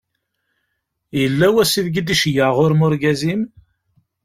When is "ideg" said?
1.79-1.95